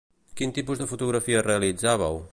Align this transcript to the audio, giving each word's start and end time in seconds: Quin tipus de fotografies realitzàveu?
Quin 0.39 0.53
tipus 0.55 0.81
de 0.81 0.87
fotografies 0.93 1.47
realitzàveu? 1.51 2.23